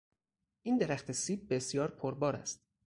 [0.61, 2.65] این درخت سیب بسیار پر بار است.